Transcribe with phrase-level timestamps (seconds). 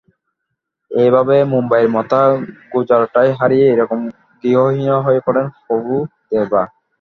[0.91, 2.21] এভাবে মুম্বাইয়ে মাথা
[2.71, 3.99] গোঁজার ঠাঁই হারিয়ে একরকম
[4.43, 6.61] গৃহহীনই হয়ে পড়েন প্রভুদেবা।